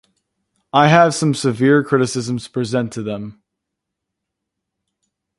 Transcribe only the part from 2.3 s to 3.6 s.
to present to them.